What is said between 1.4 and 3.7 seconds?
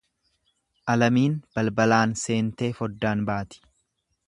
balbalaan seentee foddaan baati.